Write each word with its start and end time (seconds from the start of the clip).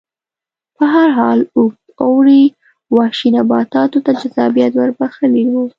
په 0.75 0.83
هر 0.93 1.07
حال 1.19 1.39
اوږد 1.57 1.81
اوړي 2.05 2.43
وحشي 2.95 3.29
نباتاتو 3.37 3.99
ته 4.05 4.11
جذابیت 4.19 4.73
ور 4.75 4.89
بخښلی 4.99 5.43
و 5.49 5.53